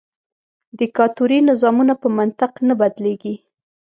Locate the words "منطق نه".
2.17-2.73